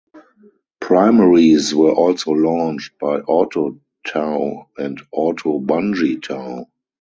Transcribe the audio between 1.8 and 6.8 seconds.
also launched by auto-tow and auto-bungee tow.